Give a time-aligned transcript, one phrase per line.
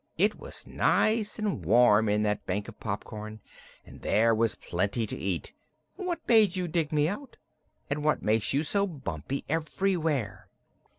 [0.17, 3.39] It was nice and warm in that bank of popcorn,
[3.85, 5.53] and there was plenty to eat.
[5.95, 7.37] What made you dig me out?
[7.87, 10.47] And what makes you so bumpy everywhere?"